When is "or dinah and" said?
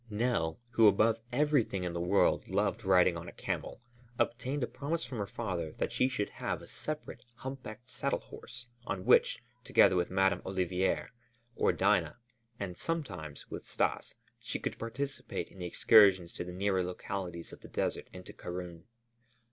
11.55-12.75